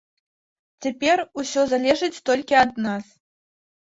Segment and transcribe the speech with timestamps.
[0.85, 3.05] Цяпер усё залежыць толькі ад нас.